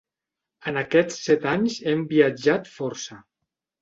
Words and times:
En 0.71 0.79
aquests 0.81 1.19
set 1.27 1.45
anys 1.51 1.77
hem 1.93 2.01
viatjat 2.15 2.73
força. 2.79 3.19